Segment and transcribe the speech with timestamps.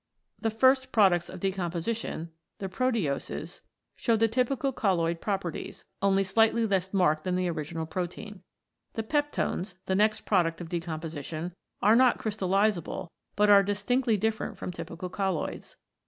[0.39, 3.61] The first products of de composition, the proteoses,
[3.95, 8.41] show the typical colloid properties, only slightly less marked than the original protein.
[8.93, 11.53] The peptones, the next product of decomposition,
[11.83, 15.75] are not crystallisable, but are distinctly different from typical colloids.